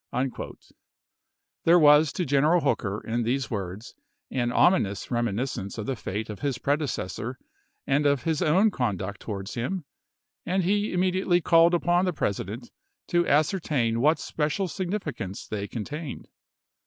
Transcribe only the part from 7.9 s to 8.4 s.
of